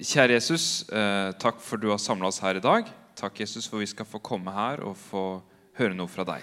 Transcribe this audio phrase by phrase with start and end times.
[0.00, 2.86] Kjære Jesus, eh, takk for du har samla oss her i dag.
[3.14, 5.42] Takk, Jesus, for vi skal få komme her og få
[5.76, 6.40] høre noe fra deg.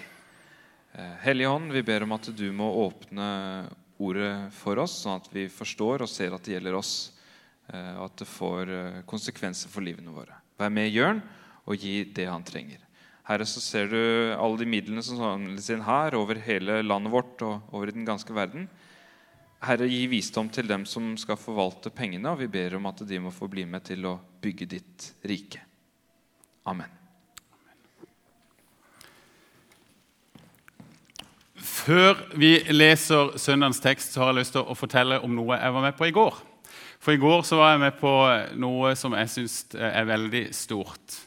[0.93, 3.65] Eh, Hellige Hånd, vi ber om at du må åpne
[3.97, 7.13] ordet for oss, sånn at vi forstår og ser at det gjelder oss,
[7.73, 10.37] eh, og at det får eh, konsekvenser for livene våre.
[10.61, 11.23] Vær med Jørn
[11.65, 12.85] og gi det han trenger.
[13.25, 14.01] Herre, så ser du
[14.37, 18.05] alle de midlene som samles inn her over hele landet vårt og over i den
[18.05, 18.69] ganske verden.
[19.65, 23.17] Herre, gi visdom til dem som skal forvalte pengene, og vi ber om at de
[23.21, 25.63] må få bli med til å bygge ditt rike.
[26.69, 26.93] Amen.
[31.57, 35.73] Før vi leser søndagens tekst, så har jeg lyst til å fortelle om noe jeg
[35.73, 36.37] var med på i går.
[37.01, 38.13] For i går så var jeg med på
[38.61, 41.17] noe som jeg syns er veldig stort.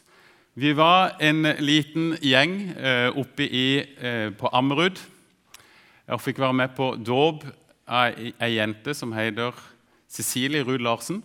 [0.55, 4.99] Vi var en liten gjeng eh, oppe i, eh, på Ammerud
[6.11, 7.45] og fikk være med på dåp
[7.91, 9.57] av ei jente som heter
[10.11, 11.19] Cecilie Ruud Larsen.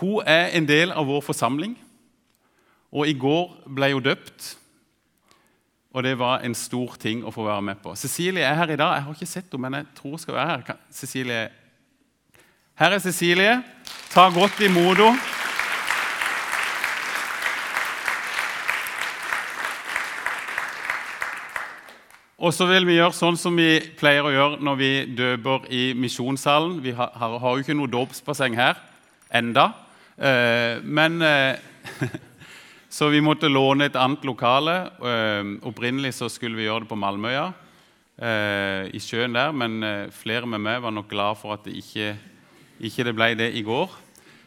[0.00, 1.76] Hun er en del av vår forsamling,
[2.92, 4.54] og i går ble hun døpt.
[5.94, 7.94] Og det var en stor ting å få være med på.
[7.94, 8.96] Cecilie er her i dag.
[8.96, 10.82] Jeg har ikke sett henne, men jeg tror hun skal være her.
[10.90, 11.42] Cecilie.
[12.74, 13.56] Her er Cecilie.
[14.10, 15.43] Ta godt imot henne.
[22.38, 25.84] Og så vil vi gjøre sånn som vi pleier å gjøre når vi døper i
[25.94, 26.80] misjonssalen.
[26.82, 28.80] Vi har, har, jo ikke noe dåpsbasseng her
[29.30, 29.68] enda.
[30.18, 31.58] Eh, men eh,
[32.94, 34.74] Så vi måtte låne et annet lokale.
[35.02, 37.48] Eh, opprinnelig så skulle vi gjøre det på Malmøya,
[38.22, 39.50] eh, i sjøen der.
[39.50, 42.12] Men eh, flere med meg var nok glad for at det ikke,
[42.78, 43.90] ikke det ble det i går.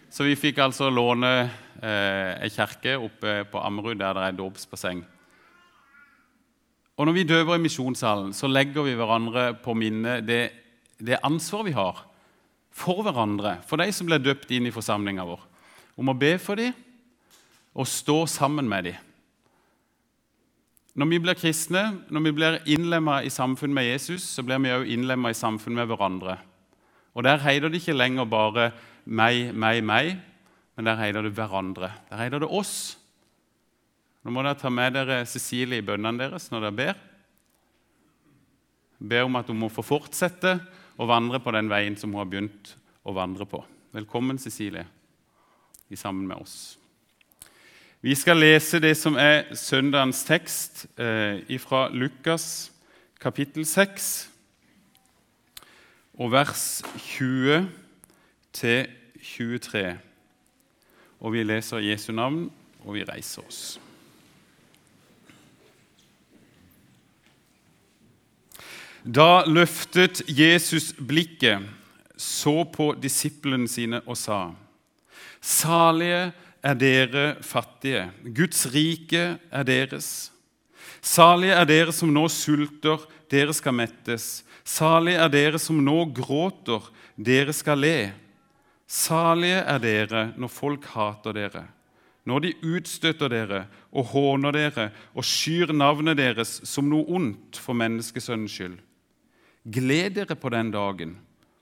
[0.08, 5.04] Så vi fikk altså låne eh, ei kjerke oppe på Ammerud, der det er dåpsbasseng.
[6.98, 10.50] Og Når vi døver i misjonssalen, så legger vi hverandre på minne det,
[10.98, 12.02] det ansvaret vi har
[12.74, 15.44] for hverandre, for de som ble døpt inn i forsamlinga vår,
[15.98, 16.74] om å be for dem
[17.78, 19.04] og stå sammen med dem.
[20.98, 24.74] Når vi blir kristne, når vi blir innlemma i samfunn med Jesus, så blir vi
[24.74, 26.40] òg innlemma i samfunn med hverandre.
[27.14, 28.72] Og Der heider det ikke lenger bare
[29.06, 30.18] 'meg, meg, meg',
[30.76, 31.92] men der heider det 'hverandre'.
[32.10, 32.98] Der heider det 'oss'.
[34.28, 36.98] Nå må dere ta med dere Cecilie i bønnene deres når dere ber.
[39.00, 40.58] Be om at hun må få fortsette
[41.00, 42.74] å vandre på den veien som hun har begynt
[43.08, 43.62] å vandre på.
[43.96, 44.84] Velkommen, Cecilie,
[45.96, 46.76] sammen med oss.
[48.04, 52.68] Vi skal lese det som er søndagens tekst eh, fra Lukas
[53.24, 54.12] kapittel 6,
[56.20, 56.68] og vers
[57.16, 57.72] 20
[58.60, 58.92] til
[59.24, 59.90] 23.
[61.24, 62.50] Og vi leser Jesu navn,
[62.84, 63.78] og vi reiser oss.
[69.08, 71.64] Da løftet Jesus blikket,
[72.20, 74.52] så på disiplene sine og sa.:
[75.40, 80.34] Salige er dere fattige, Guds rike er deres.
[81.00, 83.00] Salige er dere som nå sulter,
[83.32, 84.44] dere skal mettes.
[84.68, 88.12] Salige er dere som nå gråter, dere skal le.
[88.88, 91.64] Salige er dere når folk hater dere,
[92.28, 97.78] når de utstøter dere og håner dere og skyr navnet deres som noe ondt for
[97.78, 98.78] menneskesønnens skyld.
[99.68, 101.18] Gled dere på den dagen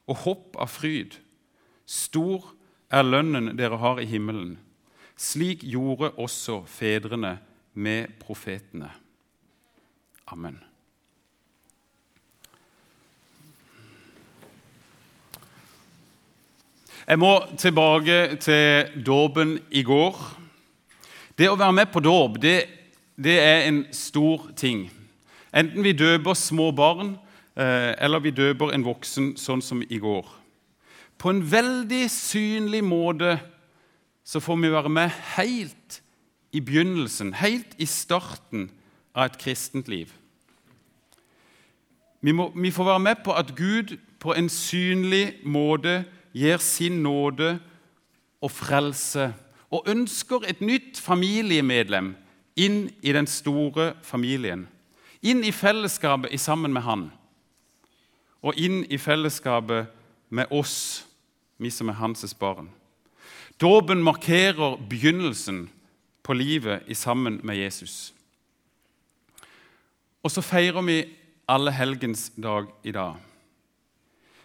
[0.05, 1.17] og hopp av fryd.
[1.89, 2.51] Stor
[2.93, 4.55] er lønnen dere har i himmelen.
[5.17, 7.38] Slik gjorde også fedrene
[7.73, 8.91] med profetene.
[10.27, 10.59] Amen.
[17.07, 20.15] Jeg må tilbake til dåpen i går.
[21.38, 22.55] Det å være med på dåp det,
[23.15, 24.88] det, er en stor ting.
[25.53, 27.13] Enten vi døper små barn,
[27.55, 30.27] eller vi døper en voksen, sånn som i går.
[31.17, 33.38] På en veldig synlig måte
[34.25, 36.01] så får vi være med helt
[36.51, 38.69] i begynnelsen, helt i starten
[39.15, 40.11] av et kristent liv.
[42.21, 47.03] Vi, må, vi får være med på at Gud på en synlig måte gir sin
[47.03, 47.59] nåde
[48.41, 49.30] og frelse
[49.69, 52.15] og ønsker et nytt familiemedlem
[52.56, 54.65] inn i den store familien.
[55.21, 57.09] Inn i fellesskapet sammen med Han.
[58.45, 59.89] Og inn i fellesskapet
[60.30, 61.06] med oss,
[61.57, 62.69] vi som er hans barn.
[63.62, 65.65] Dåpen markerer begynnelsen
[66.25, 68.13] på livet i sammen med Jesus.
[70.25, 70.97] Og så feirer vi
[71.47, 73.15] alle helgens dag i dag.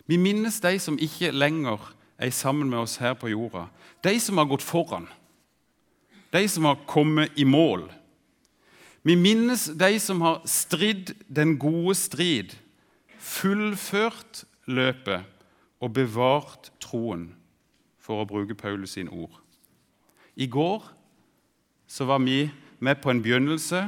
[0.06, 1.80] Vi minnes de som ikke lenger
[2.20, 3.66] er sammen med oss her på jorda.
[4.04, 5.08] De som har gått foran.
[6.32, 7.88] De som har kommet i mål.
[9.02, 12.52] Vi minnes de som har stridd den gode strid,
[13.20, 15.26] fullført løpet
[15.80, 17.34] og bevart troen.
[18.00, 19.36] for å bruke Paulus sine ord.
[20.34, 20.82] I går
[21.86, 22.50] så var vi
[22.80, 23.84] med på en begynnelse,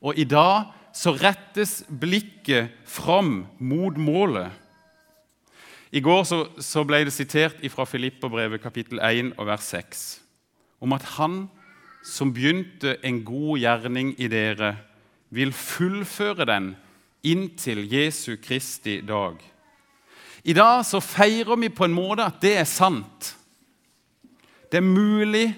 [0.00, 4.50] og i dag så rettes blikket fram mot målet.
[5.92, 10.08] I går så, så ble det sitert fra Filipperbrevet kapittel 1 og vers 6
[10.80, 11.46] om at han
[12.06, 14.76] som begynte en god gjerning i dere,
[15.30, 16.72] vil fullføre den
[17.22, 19.38] inntil Jesu Kristi dag.
[20.44, 23.34] I dag så feirer vi på en måte at det er sant.
[24.70, 25.50] Det er mulig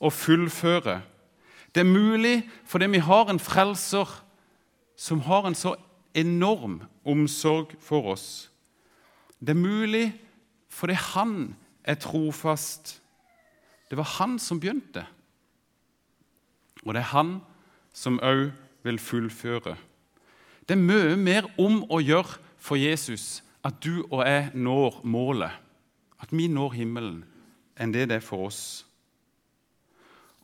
[0.00, 1.00] å fullføre.
[1.74, 4.08] Det er mulig fordi vi har en frelser
[4.96, 5.74] som har en så
[6.16, 8.48] enorm omsorg for oss.
[9.38, 10.06] Det er mulig
[10.72, 12.96] fordi han er trofast.
[13.90, 15.04] Det var han som begynte.
[16.86, 17.36] Og det er han
[17.92, 18.50] som òg
[18.84, 19.76] vil fullføre.
[20.66, 25.54] Det er mye mer om å gjøre for Jesus at du og jeg når målet,
[26.18, 27.20] at vi når himmelen,
[27.78, 28.60] enn det det er for oss.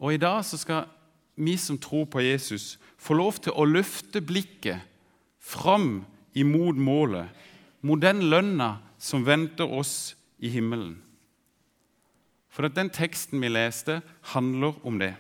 [0.03, 0.87] Og I dag så skal
[1.35, 4.83] vi som tror på Jesus, få lov til å løfte blikket
[5.43, 6.05] fram
[6.39, 7.27] imot målet,
[7.83, 11.01] mot den lønna som venter oss i himmelen.
[12.53, 14.03] For den teksten vi leste,
[14.35, 15.15] handler om det.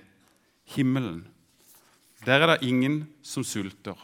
[0.76, 1.24] Himmelen.
[2.26, 3.96] Der er det ingen som sulter.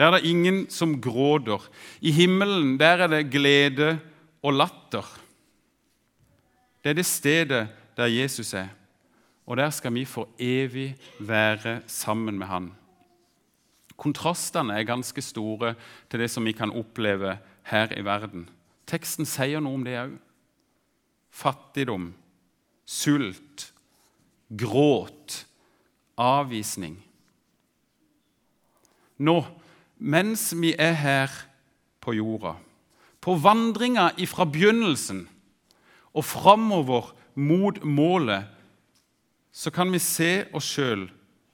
[0.00, 1.60] Der er det ingen som gråter.
[2.00, 3.98] I himmelen der er det glede
[4.40, 5.04] og latter.
[6.80, 8.70] Det er det stedet der Jesus er,
[9.46, 12.70] og der skal vi for evig være sammen med han.
[13.96, 15.74] Kontrastene er ganske store
[16.08, 17.36] til det som vi kan oppleve
[17.68, 18.48] her i verden.
[18.88, 20.16] Teksten sier noe om det òg.
[21.30, 22.14] Fattigdom,
[22.88, 23.68] sult,
[24.48, 25.44] gråt,
[26.16, 26.96] avvisning.
[29.20, 29.42] Nå,
[30.00, 31.34] mens vi er her
[32.00, 32.56] på jorda,
[33.20, 35.26] på vandringa fra begynnelsen
[36.16, 38.48] og framover mot målet,
[39.52, 41.04] så kan vi se oss sjøl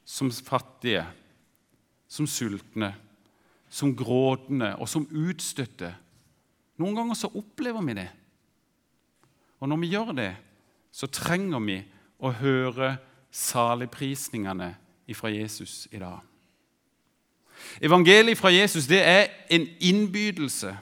[0.07, 1.03] som fattige,
[2.07, 2.93] som sultne,
[3.69, 5.91] som gråtende og som utstøtte.
[6.79, 8.07] Noen ganger så opplever vi det.
[9.59, 10.31] Og når vi gjør det,
[10.93, 11.81] så trenger vi
[12.23, 12.95] å høre
[13.33, 14.71] saligprisningene
[15.17, 16.21] fra Jesus i dag.
[17.81, 20.77] Evangeliet fra Jesus det er en innbydelse.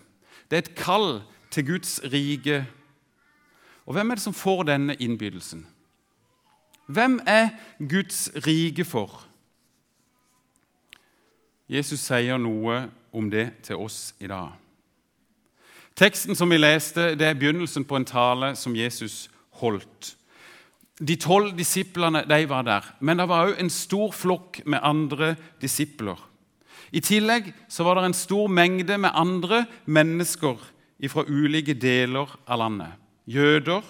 [0.51, 2.66] Det er et kall til Guds rike.
[3.86, 5.66] Og hvem er det som får denne innbydelsen?
[6.88, 7.50] Hvem er
[7.89, 9.25] Guds rike for?
[11.69, 12.86] Jesus sier noe
[13.16, 14.54] om det til oss i dag.
[15.95, 19.30] Teksten som vi leste, det er begynnelsen på en tale som Jesus
[19.62, 20.16] holdt.
[21.00, 25.36] De tolv disiplene de var der, men det var òg en stor flokk med andre
[25.62, 26.19] disipler.
[26.92, 30.62] I tillegg så var det en stor mengde med andre mennesker
[31.12, 32.94] fra ulike deler av landet.
[33.26, 33.84] Jøder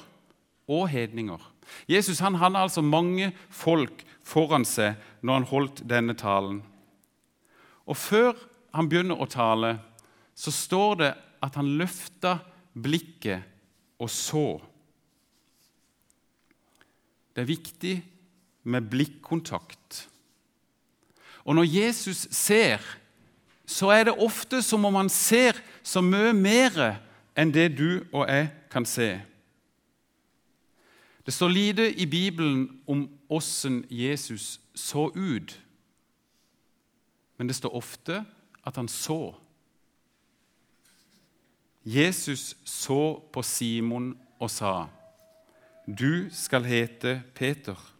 [0.68, 1.42] og hedninger.
[1.90, 6.62] Jesus han hadde altså mange folk foran seg når han holdt denne talen.
[7.86, 8.34] Og Før
[8.76, 9.76] han begynner å tale,
[10.36, 11.12] så står det
[11.46, 12.40] at han løfta
[12.76, 13.46] blikket
[14.02, 14.48] og så.
[17.36, 17.96] Det er viktig
[18.72, 20.06] med blikkontakt.
[21.46, 22.82] Og når Jesus ser,
[23.66, 26.98] så er det ofte som om han ser så mye mer
[27.38, 29.10] enn det du og jeg kan se.
[31.26, 35.62] Det står lite i Bibelen om åssen Jesus så ut,
[37.38, 38.22] men det står ofte
[38.66, 39.34] at han så.
[41.86, 44.88] Jesus så på Simon og sa,
[45.88, 47.95] 'Du skal hete Peter.'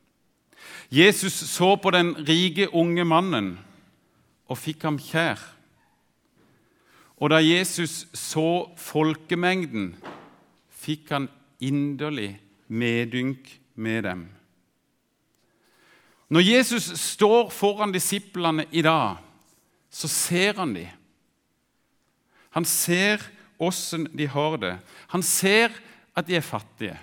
[0.90, 3.56] Jesus så på den rike unge mannen
[4.46, 5.42] og fikk ham kjær.
[7.16, 9.94] Og da Jesus så folkemengden,
[10.70, 11.30] fikk han
[11.64, 12.36] inderlig
[12.68, 14.26] medynk med dem.
[16.30, 19.22] Når Jesus står foran disiplene i dag,
[19.90, 20.92] så ser han dem.
[22.56, 23.24] Han ser
[23.60, 24.76] åssen de har det.
[25.12, 25.74] Han ser
[26.16, 26.98] at de er fattige.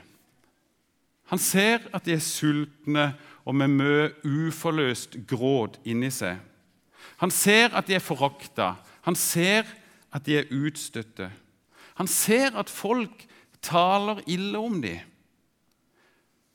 [1.33, 3.13] Han ser at de er sultne
[3.45, 6.39] og med mye uforløst gråd inni seg.
[7.23, 8.75] Han ser at de er forakta.
[9.07, 9.67] Han ser
[10.13, 11.31] at de er utstøtte.
[11.99, 13.27] Han ser at folk
[13.63, 15.01] taler ille om dem.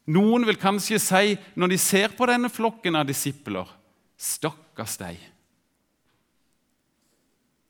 [0.08, 3.68] Noen vil kanskje si, når de ser på denne flokken av disipler,
[4.18, 5.20] 'Stakkars deg'.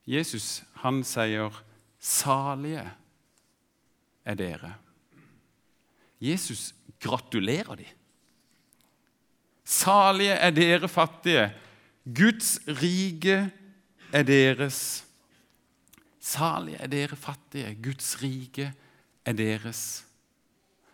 [0.06, 1.52] Jesus han sier,
[2.00, 2.86] 'Salige
[4.24, 4.76] er dere'.
[6.22, 7.97] Jesus gratulerer dem.
[9.68, 11.50] Salige er dere fattige.
[12.08, 13.50] Guds rike
[14.14, 15.04] er deres.
[16.24, 17.74] Salige er dere fattige.
[17.84, 18.72] Guds rike
[19.26, 20.06] er deres.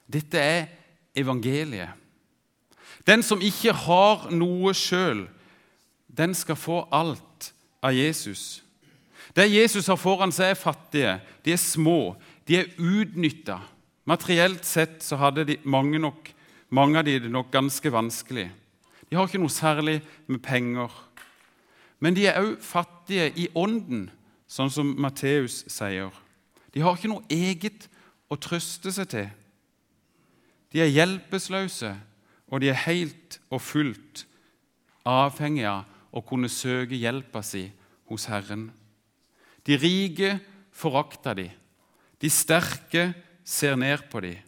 [0.10, 0.65] Dette er
[1.15, 1.94] evangeliet.
[3.08, 5.27] Den som ikke har noe sjøl,
[6.08, 7.51] den skal få alt
[7.84, 8.63] av Jesus.
[9.36, 11.13] Det Jesus har foran seg, er fattige,
[11.46, 12.15] de er små,
[12.48, 13.60] de er utnytta.
[14.10, 16.30] Materielt sett så hadde de, mange, nok,
[16.74, 18.50] mange av de det nok ganske vanskelig.
[19.13, 20.89] De har ikke noe særlig med penger.
[22.01, 24.08] Men de er òg fattige i ånden,
[24.50, 26.10] sånn som Matteus sier.
[26.74, 27.86] De har ikke noe eget
[28.25, 29.29] å trøste seg til.
[30.74, 31.93] De er hjelpeløse,
[32.50, 34.25] og de er helt og fullt
[35.05, 37.67] avhengige av å kunne søke hjelpa si
[38.10, 38.72] hos Herren.
[39.62, 40.39] De rike
[40.74, 41.50] forakter de.
[42.17, 43.12] De sterke
[43.46, 44.39] ser ned på de.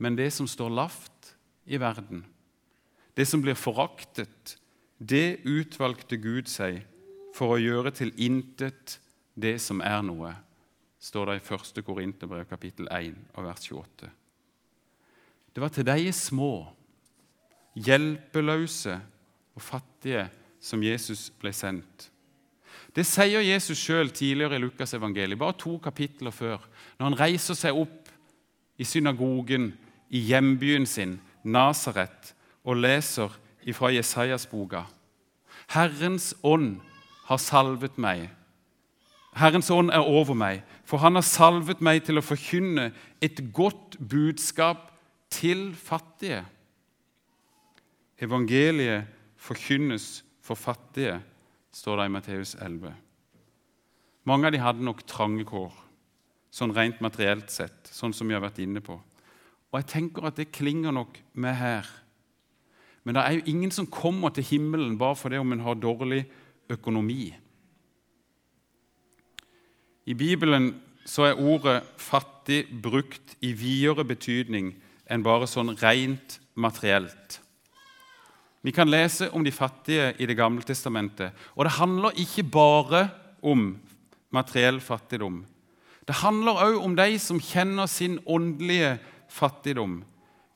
[0.00, 1.34] Men det som står lavt
[1.68, 2.24] i verden,
[3.16, 4.56] det som blir foraktet,
[4.98, 6.82] det utvalgte Gud seg
[7.36, 8.98] for å gjøre til intet
[9.34, 10.32] det som er noe,
[11.02, 11.82] står det i 1.
[11.84, 14.10] Korinterbrev kapittel 1 og vers 28.
[15.52, 16.52] Det var til de små,
[17.74, 18.94] hjelpeløse
[19.56, 20.28] og fattige
[20.62, 22.08] som Jesus ble sendt.
[22.92, 26.60] Det sier Jesus sjøl tidligere i Lukas evangeliet, bare to kapitler før,
[26.98, 28.10] når han reiser seg opp
[28.80, 29.70] i synagogen
[30.12, 33.32] i hjembyen sin, Nasaret, og leser
[33.74, 34.84] fra Jesajas boka.
[35.72, 36.80] Herrens ånd
[37.28, 38.28] har salvet meg.
[39.38, 42.90] Herrens ånd er over meg, for han har salvet meg til å forkynne
[43.22, 44.90] et godt budskap
[45.32, 46.42] til fattige.
[48.22, 49.08] Evangeliet
[49.40, 51.20] forkynnes for fattige,
[51.72, 52.92] står det i Matteus 11.
[54.28, 55.72] Mange av de hadde nok trange kår,
[56.52, 58.98] sånn rent materielt sett, sånn som vi har vært inne på.
[59.72, 61.88] Og jeg tenker at det klinger nok med her.
[63.04, 66.24] Men det er jo ingen som kommer til himmelen bare fordi om en har dårlig
[66.70, 67.34] økonomi.
[70.06, 70.74] I Bibelen
[71.06, 74.74] så er ordet 'fattig' brukt i videre betydning
[75.10, 77.40] enn bare sånn rent materielt.
[78.62, 81.32] Vi kan lese om de fattige i Det gamle testamentet.
[81.56, 83.08] Og det handler ikke bare
[83.42, 83.78] om
[84.30, 85.46] materiell fattigdom.
[86.06, 90.04] Det handler òg om de som kjenner sin åndelige fattigdom.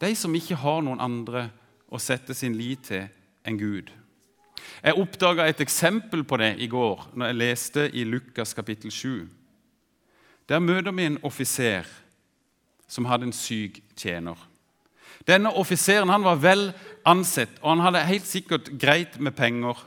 [0.01, 1.51] De som ikke har noen andre
[1.97, 3.07] å sette sin lit til
[3.47, 3.91] enn Gud.
[4.85, 9.27] Jeg oppdaga et eksempel på det i går når jeg leste i Lukas kapittel 7.
[10.49, 11.89] Der møter vi en offiser
[12.89, 14.37] som hadde en syk tjener.
[15.27, 16.69] Denne offiseren han var vel
[17.07, 19.79] ansett, og han hadde helt sikkert greit med penger.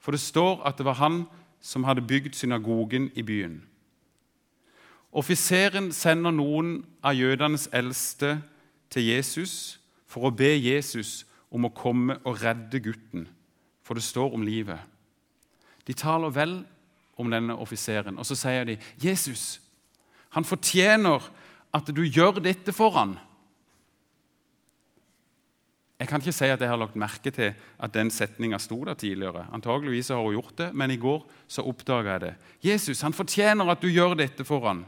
[0.00, 1.24] For det står at det var han
[1.60, 3.60] som hadde bygd synagogen i byen.
[5.12, 8.38] Offiseren sender noen av jødenes eldste
[8.92, 13.28] til Jesus for å be Jesus om å komme og redde gutten,
[13.82, 14.80] for det står om livet.
[15.88, 16.58] De taler vel
[17.18, 19.60] om denne offiseren, og så sier de, 'Jesus,
[20.30, 21.24] han fortjener
[21.74, 23.18] at du gjør dette for han.'
[25.98, 28.94] Jeg kan ikke si at jeg har lagt merke til at den setninga sto der
[28.94, 29.48] tidligere.
[29.52, 32.34] Antageligvis har hun gjort det, men i går så oppdaga jeg det.
[32.62, 34.84] Jesus han fortjener at du gjør dette for han.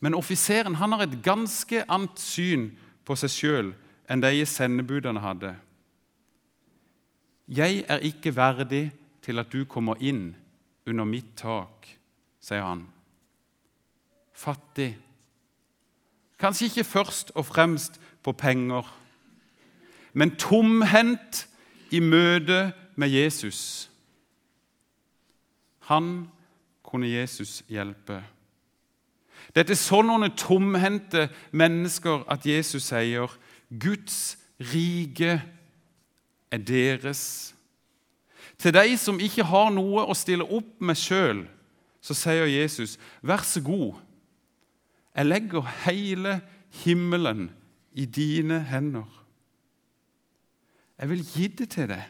[0.00, 2.70] Men offiseren han har et ganske annet syn
[3.04, 3.72] på seg sjøl
[4.10, 5.54] enn de sendebudene hadde.
[7.48, 8.90] Jeg er ikke verdig
[9.22, 10.34] til at du kommer inn
[10.86, 11.86] under mitt tak,
[12.40, 12.86] sier han.
[14.34, 14.96] Fattig.
[16.40, 18.88] Kanskje ikke først og fremst på penger
[20.12, 21.46] men tomhendt
[21.90, 23.90] i møte med Jesus.
[25.90, 26.28] Han
[26.82, 28.22] kunne Jesus hjelpe.
[29.54, 33.30] Dette er sånne tomhendte mennesker at Jesus sier
[33.70, 35.42] Guds rike
[36.50, 37.54] er deres.
[38.58, 41.46] Til de som ikke har noe å stille opp med sjøl,
[42.00, 43.94] så sier Jesus, 'Vær så god,
[45.16, 46.40] jeg legger hele
[46.84, 47.50] himmelen
[47.92, 49.20] i dine hender.'
[51.00, 52.02] Jeg vil gi det til deg.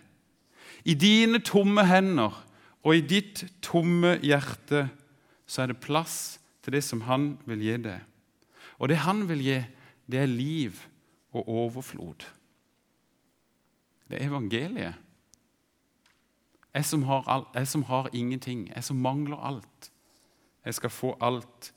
[0.84, 2.46] I dine tomme hender
[2.82, 4.88] og i ditt tomme hjerte
[5.46, 8.00] så er det plass til det som han vil gi deg.
[8.78, 9.58] Og det han vil gi,
[10.10, 10.89] det er liv
[11.32, 12.26] og overflod.
[14.10, 14.94] Det er evangeliet.
[16.74, 19.90] Jeg som all, jeg som har ingenting, jeg som mangler alt.
[20.64, 21.72] Jeg skal få alt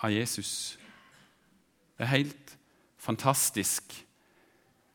[0.00, 0.78] av Jesus.
[1.98, 2.56] Det er helt
[2.96, 4.06] fantastisk.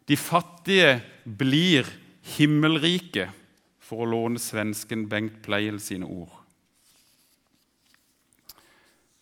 [0.08, 1.88] De fattige blir
[2.38, 3.30] himmelrike,
[3.84, 6.32] for å låne svensken Bengt Pleil sine ord.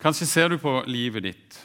[0.02, 1.58] Kanskje ser du på livet ditt.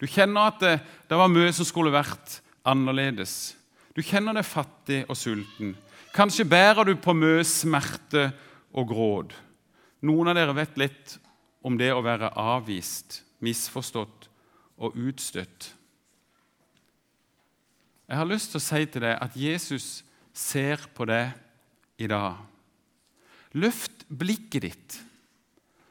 [0.00, 0.72] Du kjenner at det,
[1.08, 3.54] det var mye som skulle vært annerledes.
[3.92, 5.74] Du kjenner deg fattig og sulten.
[6.12, 8.30] Kanskje bærer du på mye smerte
[8.72, 9.34] og gråd.
[10.04, 11.16] Noen av dere vet litt
[11.62, 14.28] om det å være avvist, misforstått
[14.82, 15.70] og utstøtt.
[18.08, 19.86] Jeg har lyst til å si til deg at Jesus
[20.36, 21.32] ser på deg
[22.02, 22.40] i dag.
[23.56, 24.98] Løft blikket ditt,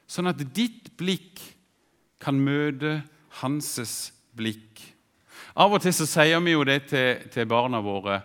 [0.10, 1.40] sånn at ditt blikk
[2.22, 3.00] kan møte
[3.42, 4.91] hanses blikk.
[5.56, 8.22] Av og til så sier vi jo det til, til barna våre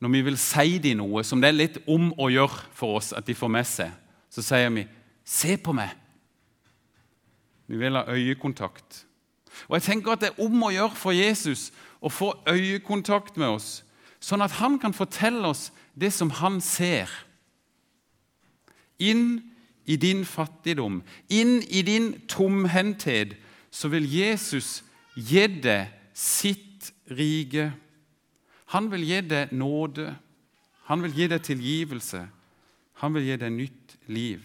[0.00, 3.12] når vi vil si dem noe som det er litt om å gjøre for oss
[3.16, 3.92] at de får med seg.
[4.28, 4.86] Så sier vi
[5.24, 5.96] 'Se på meg'.
[7.66, 9.06] Vi vil ha øyekontakt.
[9.68, 13.46] Og jeg tenker at Det er om å gjøre for Jesus å få øyekontakt med
[13.46, 13.84] oss,
[14.20, 17.08] sånn at han kan fortelle oss det som han ser.
[18.98, 19.42] Inn
[19.86, 23.36] i din fattigdom, inn i din tomhendthet,
[23.70, 24.82] så vil Jesus
[25.16, 27.72] gi deg sitt rike.
[28.72, 30.14] Han vil gi deg nåde,
[30.88, 32.22] han vil gi deg tilgivelse,
[33.02, 34.42] han vil gi deg nytt liv.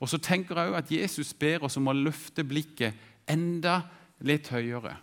[0.00, 2.96] Og så tenker jeg også at Jesus ber oss om å løfte blikket
[3.28, 3.82] enda
[4.24, 4.96] litt høyere.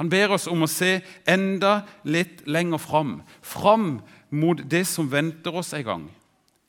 [0.00, 3.20] Han ber oss om å se enda litt lenger fram.
[3.44, 4.00] Fram
[4.32, 6.06] mot det som venter oss en gang.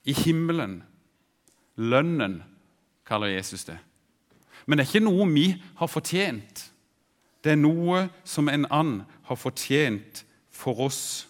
[0.05, 0.81] I himmelen.
[1.79, 2.41] Lønnen,
[3.07, 3.79] kaller Jesus det.
[4.65, 5.47] Men det er ikke noe vi
[5.79, 6.67] har fortjent.
[7.43, 11.27] Det er noe som en annen har fortjent for oss.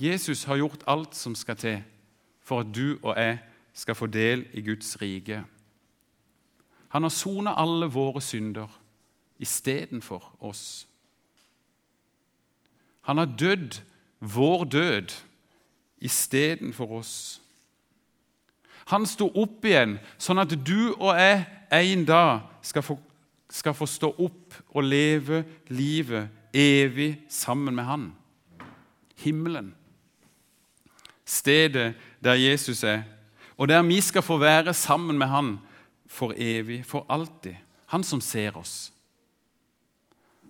[0.00, 1.82] Jesus har gjort alt som skal til
[2.42, 3.38] for at du og jeg
[3.72, 5.44] skal få del i Guds rike.
[6.88, 8.68] Han har sona alle våre synder
[9.38, 10.86] istedenfor oss.
[13.02, 13.80] Han har dødd
[14.20, 15.14] vår død
[15.98, 17.40] istedenfor oss.
[18.86, 22.98] Han sto opp igjen, sånn at du og jeg en dag skal få,
[23.52, 28.06] skal få stå opp og leve livet evig sammen med Han.
[29.22, 29.74] Himmelen.
[31.24, 31.94] Stedet
[32.24, 33.02] der Jesus er,
[33.56, 35.58] og der vi skal få være sammen med Han
[36.06, 37.54] for evig, for alltid.
[37.86, 38.92] Han som ser oss.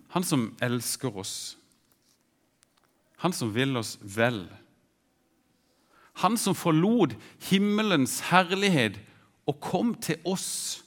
[0.09, 1.57] Han som elsker oss.
[3.17, 4.45] Han som vil oss vel.
[6.23, 7.15] Han som forlot
[7.49, 8.99] himmelens herlighet
[9.47, 10.82] og kom til oss.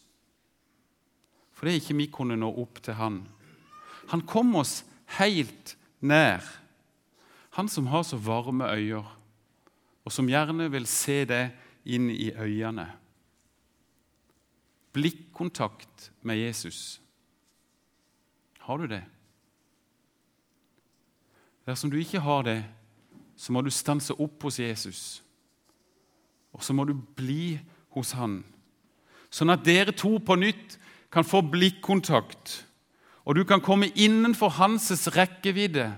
[1.55, 3.21] For det er ikke vi kunne nå opp til han.
[4.11, 4.83] Han kom oss
[5.17, 6.43] helt nær.
[7.55, 9.05] Han som har så varme øyne,
[10.05, 11.45] og som gjerne vil se det
[11.89, 12.89] inn i øynene
[14.95, 17.01] blikkontakt med Jesus.
[18.59, 19.03] Har du det?
[21.65, 22.63] Dersom du ikke har det,
[23.35, 25.23] så må du stanse opp hos Jesus.
[26.55, 27.59] Og så må du bli
[27.91, 28.39] hos han,
[29.27, 30.77] sånn at dere to på nytt
[31.15, 32.65] kan få blikkontakt.
[33.25, 35.93] Og du kan komme innenfor hans rekkevidde,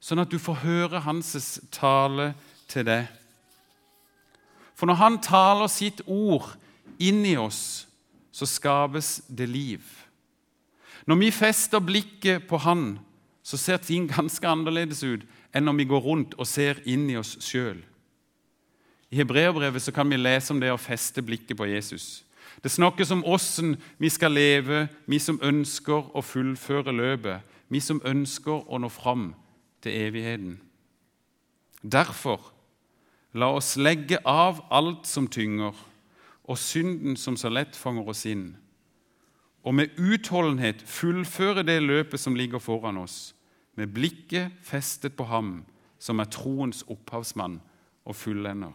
[0.00, 2.30] sånn at du får høre hans tale
[2.70, 3.08] til deg.
[4.78, 6.52] For når han taler sitt ord
[7.02, 7.88] inn i oss,
[8.30, 9.82] så skapes det liv.
[11.08, 12.98] Når vi fester blikket på Han,
[13.42, 15.24] så ser ting ganske annerledes ut
[15.56, 17.80] enn når vi går rundt og ser inn i oss sjøl.
[19.08, 22.27] I Hebreerbrevet kan vi lese om det å feste blikket på Jesus.
[22.62, 28.00] Det snakkes om åssen vi skal leve, vi som ønsker å fullføre løpet, vi som
[28.04, 29.32] ønsker å nå fram
[29.84, 30.56] til evigheten.
[31.82, 32.52] Derfor,
[33.32, 35.76] la oss legge av alt som tynger,
[36.48, 38.56] og synden som så lett fanger oss inn.
[39.62, 43.34] Og med utholdenhet fullføre det løpet som ligger foran oss,
[43.76, 45.60] med blikket festet på ham
[46.02, 47.60] som er troens opphavsmann
[48.08, 48.74] og fullender,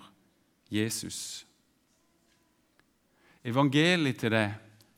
[0.72, 1.48] Jesus.
[3.44, 4.54] Evangeliet til deg,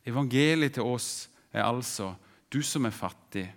[0.05, 2.13] evangeliet til oss, er altså
[2.53, 3.47] du som er fattig.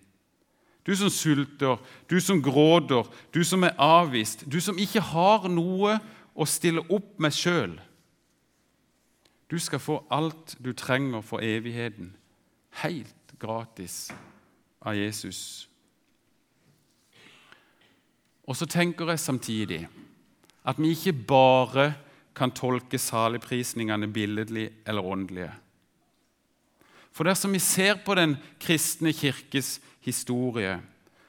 [0.86, 1.76] Du som sulter,
[2.08, 5.98] du som gråter, du som er avvist, du som ikke har noe
[6.32, 7.74] å stille opp med sjøl.
[9.48, 12.14] Du skal få alt du trenger for evigheten,
[12.80, 14.08] helt gratis
[14.80, 15.68] av Jesus.
[18.48, 19.82] Og så tenker jeg samtidig
[20.64, 21.90] at vi ikke bare
[22.38, 25.52] kan tolke saligprisningene billedlig eller åndelige.
[27.12, 30.78] For dersom vi ser på den kristne kirkes historie,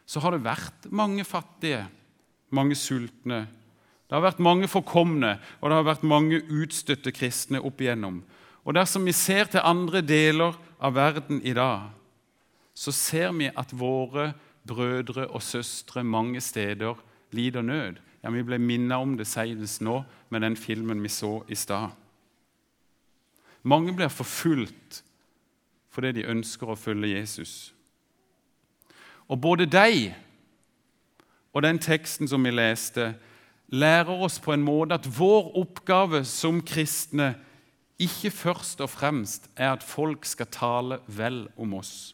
[0.05, 1.87] så har det vært mange fattige,
[2.53, 3.47] mange sultne,
[4.09, 8.23] det har vært mange forkomne, og det har vært mange utstøtte kristne opp igjennom.
[8.65, 11.91] Og dersom vi ser til andre deler av verden i dag,
[12.73, 14.31] så ser vi at våre
[14.65, 16.97] brødre og søstre mange steder
[17.37, 17.99] lider nød.
[18.23, 21.91] Ja, Vi ble minnet om det senest nå med den filmen vi så i stad.
[23.63, 25.03] Mange blir forfulgt
[25.89, 27.73] fordi de ønsker å følge Jesus.
[29.27, 30.13] Og både de
[31.53, 33.15] og den teksten som vi leste,
[33.73, 37.33] lærer oss på en måte at vår oppgave som kristne
[37.99, 42.13] ikke først og fremst er at folk skal tale vel om oss.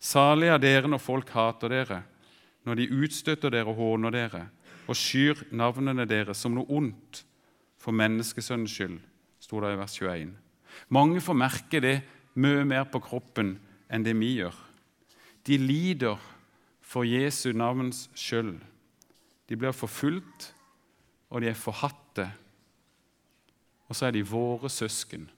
[0.00, 2.02] Salig er dere når folk hater dere,
[2.64, 4.46] når de utstøter dere og håner dere
[4.90, 7.22] og skyr navnene deres som noe ondt
[7.80, 8.98] for menneskesønnens skyld,
[9.40, 10.32] sto det i vers 21.
[10.92, 11.96] Mange får merke det
[12.40, 13.54] mye mer på kroppen
[13.90, 14.56] enn det vi gjør.
[15.46, 16.20] De lider
[16.84, 18.58] for Jesu navns skyld.
[19.48, 20.52] De blir forfulgt,
[21.30, 22.26] og de er forhatte.
[23.88, 25.28] Og så er de våre søsken.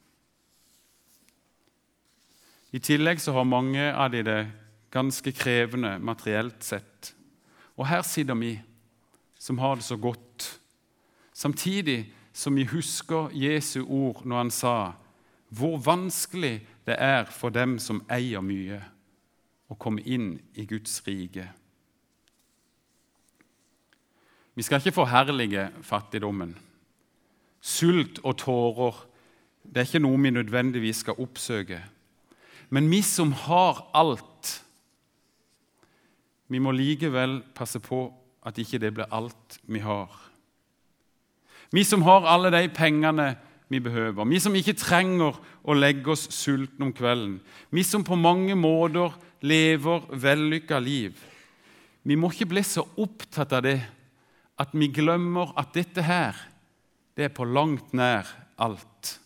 [2.72, 4.40] I tillegg så har mange av de det
[4.92, 7.14] ganske krevende materielt sett.
[7.76, 8.54] Og her sitter vi
[9.38, 10.60] som har det så godt,
[11.32, 14.76] samtidig som vi husker Jesu ord når han sa
[15.52, 18.78] hvor vanskelig det er for dem som eier mye,
[19.68, 21.44] å komme inn i Guds rike.
[24.54, 26.54] Vi skal ikke forherlige fattigdommen.
[27.60, 29.00] Sult og tårer
[29.62, 31.78] det er ikke noe vi nødvendigvis skal oppsøke.
[32.72, 34.62] Men vi som har alt,
[36.52, 38.04] vi må likevel passe på
[38.44, 40.10] at ikke det blir alt vi har.
[41.72, 43.30] Vi som har alle de pengene
[43.72, 47.38] vi behøver, vi som ikke trenger å legge oss sultne om kvelden,
[47.72, 51.16] vi som på mange måter lever vellykka liv.
[52.04, 53.78] Vi må ikke bli så opptatt av det
[54.60, 56.36] at vi glemmer at dette her,
[57.16, 58.28] det er på langt nær
[58.60, 59.16] alt.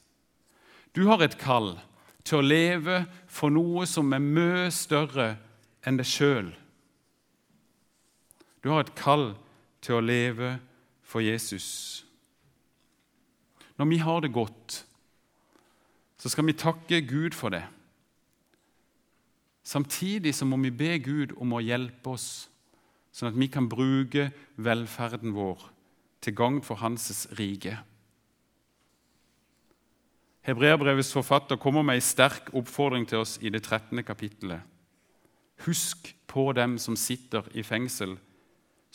[0.95, 1.75] Du har et kall
[2.27, 5.33] til å leve for noe som er mye større
[5.87, 6.55] enn deg sjøl.
[8.67, 9.29] Du har et kall
[9.79, 10.57] til å leve
[11.07, 12.03] for Jesus.
[13.79, 14.81] Når vi har det godt,
[16.19, 17.63] så skal vi takke Gud for det.
[19.63, 22.49] Samtidig så må vi be Gud om å hjelpe oss,
[23.15, 25.69] sånn at vi kan bruke velferden vår
[26.27, 27.79] til gagn for Hans rike.
[30.43, 34.03] Hebreabrevets forfatter kommer med en sterk oppfordring til oss i det 13.
[34.03, 34.67] kapittelet.
[35.71, 38.19] Husk på dem som sitter i fengsel,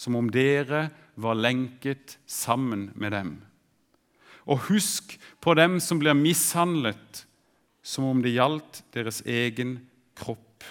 [0.02, 0.88] som om dere
[1.22, 3.36] var lenket sammen med dem.
[4.50, 7.26] Og husk på dem som blir mishandlet,
[7.86, 9.78] som om det gjaldt deres egen
[10.18, 10.66] kropp.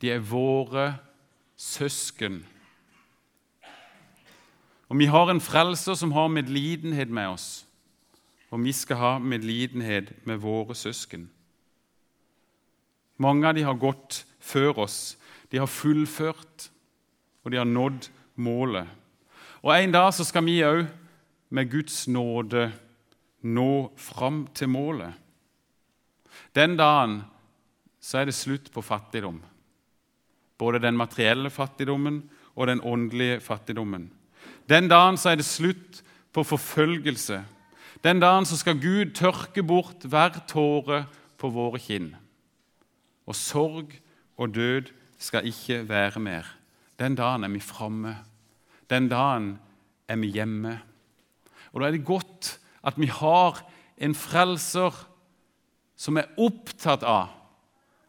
[0.00, 0.92] De er våre
[1.58, 2.40] søsken.
[4.90, 7.48] Og vi har en frelser som har medlidenhet med oss,
[8.50, 11.28] og vi skal ha medlidenhet med våre søsken.
[13.20, 15.16] Mange av de har gått før oss.
[15.50, 16.70] De har fullført,
[17.44, 18.88] og de har nådd målet.
[19.62, 20.86] Og En dag så skal vi òg
[21.50, 22.70] med Guds nåde
[23.42, 25.12] nå fram til målet.
[26.54, 27.22] Den dagen
[28.00, 29.40] så er det slutt på fattigdom
[30.60, 32.22] både den materielle fattigdommen
[32.54, 34.10] og den åndelige fattigdommen.
[34.68, 37.40] Den dagen så er det slutt på forfølgelse.
[38.04, 41.04] Den dagen så skal Gud tørke bort hver tåre
[41.40, 42.12] på våre kinn.
[43.26, 43.96] Og sorg
[44.36, 46.46] og død skal ikke være mer.
[46.98, 48.16] Den dagen er vi framme.
[48.90, 49.58] Den dagen
[50.08, 50.80] er vi hjemme.
[51.72, 53.60] Og Da er det godt at vi har
[54.00, 54.96] en frelser
[55.96, 57.28] som er opptatt av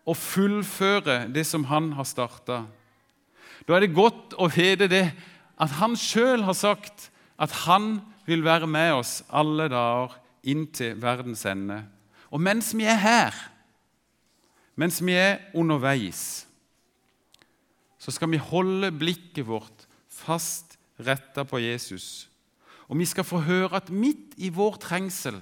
[0.07, 2.63] å fullføre det som han har starta.
[3.67, 5.11] Da er det godt å vite det
[5.61, 10.15] at han sjøl har sagt at han vil være med oss alle dager
[10.47, 11.83] inntil verdens ende.
[12.31, 13.35] Og mens vi er her,
[14.79, 16.47] mens vi er underveis,
[18.01, 22.29] så skal vi holde blikket vårt fast retta på Jesus.
[22.89, 25.37] Og vi skal få høre at midt i vår trengsel,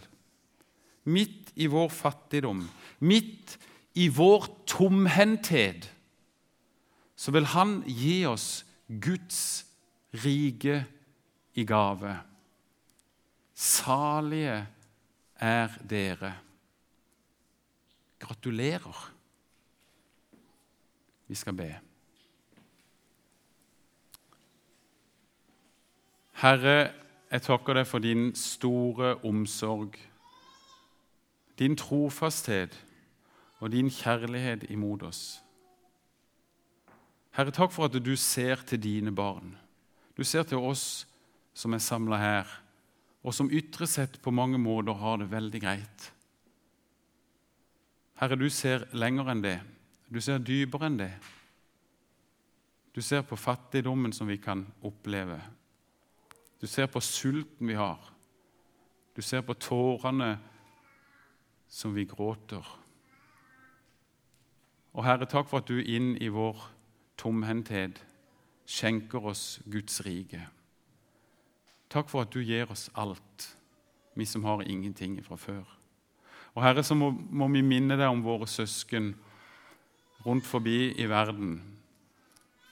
[1.07, 2.65] midt i vår fattigdom,
[2.99, 3.55] midt
[3.95, 5.87] i vår tomhendthet,
[7.15, 9.65] så vil Han gi oss Guds
[10.13, 10.83] rike
[11.55, 12.13] i gave.
[13.55, 14.61] Salige
[15.35, 16.33] er dere.
[18.19, 19.03] Gratulerer.
[21.27, 21.88] Vi skal be.
[26.39, 26.93] Herre,
[27.27, 29.97] jeg takker deg for din store omsorg,
[31.59, 32.77] din trofasthet
[33.59, 35.41] og din kjærlighet imot oss.
[37.35, 39.51] Herre, takk for at du ser til dine barn.
[40.15, 41.03] Du ser til oss
[41.51, 42.55] som er samla her,
[43.19, 46.09] og som ytre sett på mange måter har det veldig greit.
[48.23, 49.57] Herre, du ser lenger enn det.
[50.07, 51.13] Du ser dypere enn det.
[52.95, 55.41] Du ser på fattigdommen som vi kan oppleve.
[56.61, 57.99] Du ser på sulten vi har.
[59.15, 60.37] Du ser på tårene
[61.67, 62.65] som vi gråter.
[64.93, 66.59] Og Herre, takk for at du inn i vår
[67.19, 68.01] tomhendthet
[68.69, 70.41] skjenker oss Guds rike.
[71.89, 73.47] Takk for at du gir oss alt,
[74.13, 75.65] vi som har ingenting fra før.
[76.53, 79.13] Og Herre, så må, må vi minne deg om våre søsken
[80.25, 81.59] rundt forbi i verden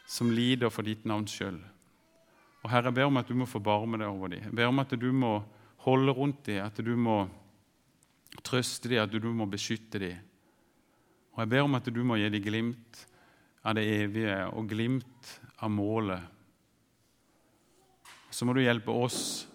[0.07, 1.59] som lider for ditt navns skyld.
[2.63, 4.47] Og Herre, jeg ber om at du må forbarme deg over dem.
[4.49, 5.33] Jeg ber om at du må
[5.85, 7.19] holde rundt dem, at du må
[8.43, 10.23] trøste dem, at du må beskytte dem.
[11.35, 13.03] Og jeg ber om at du må gi dem glimt
[13.67, 16.23] av det evige og glimt av målet.
[18.31, 19.47] Så må du hjelpe oss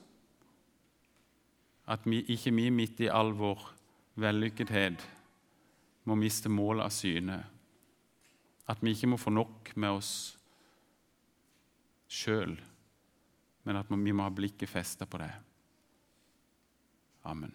[1.90, 3.64] at vi, ikke vi midt i all vår
[4.22, 5.02] vellykkethet
[6.08, 7.38] må miste målet av syne.
[8.70, 10.12] At vi ikke må få nok med oss
[12.12, 12.54] sjøl,
[13.62, 15.30] men at vi må ha blikket festa på det.
[17.22, 17.54] Amen.